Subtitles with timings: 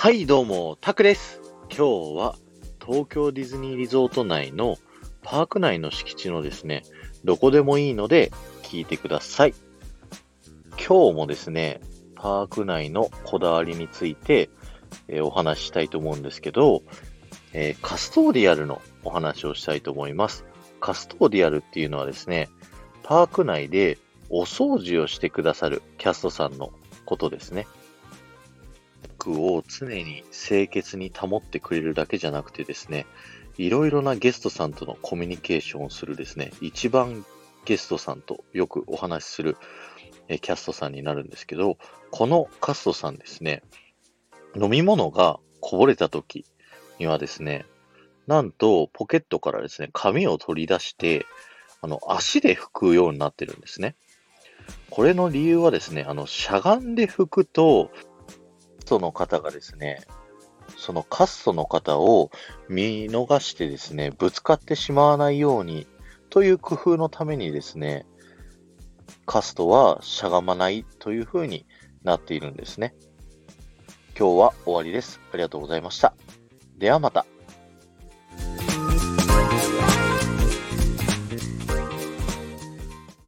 [0.00, 1.40] はい、どうも、タクです。
[1.76, 2.36] 今日は
[2.80, 4.76] 東京ディズニーリゾート内の
[5.24, 6.84] パーク内の敷地のですね、
[7.24, 8.30] どこでもいいので
[8.62, 9.54] 聞いてください。
[10.76, 11.80] 今日もですね、
[12.14, 14.50] パーク内のこだわりについて、
[15.08, 16.84] えーお話ししたいと思うんですけど、
[17.52, 20.44] えーカストーディアルのお話をしたいと思います。
[20.78, 22.48] カストーディアルっていうのはですね、
[23.02, 23.98] パーク内で
[24.30, 26.70] お掃除をしてくださるキャストさんの
[27.04, 27.66] ことですね。
[29.32, 33.06] を常に清潔に保ってくれるだけじゃなくてですね、
[33.56, 37.24] いろいろなゲストさんとのコミュニケーションをするですね、一番
[37.64, 39.56] ゲストさんとよくお話しする
[40.28, 41.76] キャストさんになるんですけど、
[42.10, 43.62] このカストさんですね、
[44.56, 46.44] 飲み物がこぼれた時
[46.98, 47.66] にはですね、
[48.26, 51.26] なんとポケットからですね、紙を取り出して、
[51.80, 53.94] あの、足で拭くようになってるんですね。
[54.90, 57.90] これの理由はですね、あの、しゃがんで拭くと、
[58.88, 60.00] トの方がですね、
[60.76, 62.30] そのカストの方を
[62.68, 65.86] 見逃してですね、ぶつかってしまわないように
[66.30, 68.06] という工夫のためにですね、
[69.26, 71.66] カストはしゃがまないというふうに
[72.02, 72.94] なっているんですね。
[74.18, 75.20] 今日は終わりです。
[75.32, 76.14] ありがとうございました。
[76.76, 77.26] ではまた。